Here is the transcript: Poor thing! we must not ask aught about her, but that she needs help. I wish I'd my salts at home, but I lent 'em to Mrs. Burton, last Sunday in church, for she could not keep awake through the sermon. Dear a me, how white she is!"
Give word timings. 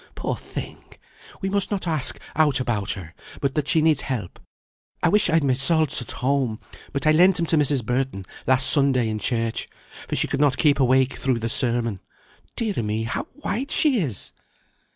Poor 0.15 0.35
thing! 0.35 0.83
we 1.41 1.49
must 1.51 1.69
not 1.69 1.85
ask 1.85 2.19
aught 2.35 2.59
about 2.59 2.93
her, 2.93 3.13
but 3.39 3.53
that 3.53 3.67
she 3.67 3.83
needs 3.83 4.01
help. 4.01 4.39
I 5.03 5.09
wish 5.09 5.29
I'd 5.29 5.43
my 5.43 5.53
salts 5.53 6.01
at 6.01 6.09
home, 6.09 6.59
but 6.91 7.05
I 7.05 7.11
lent 7.11 7.39
'em 7.39 7.45
to 7.45 7.55
Mrs. 7.55 7.85
Burton, 7.85 8.25
last 8.47 8.67
Sunday 8.67 9.07
in 9.09 9.19
church, 9.19 9.69
for 10.07 10.15
she 10.15 10.27
could 10.27 10.41
not 10.41 10.57
keep 10.57 10.79
awake 10.79 11.13
through 11.17 11.37
the 11.37 11.49
sermon. 11.49 11.99
Dear 12.55 12.73
a 12.77 12.81
me, 12.81 13.03
how 13.03 13.25
white 13.43 13.69
she 13.69 13.99
is!" 13.99 14.33